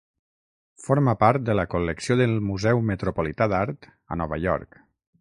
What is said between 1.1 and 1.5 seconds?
part